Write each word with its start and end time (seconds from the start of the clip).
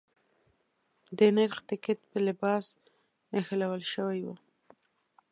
د 1.17 1.19
نرخ 1.37 1.57
ټکټ 1.69 1.99
په 2.11 2.17
لباس 2.27 2.65
نښلول 3.33 3.83
شوی 3.93 4.21
و. 4.25 4.27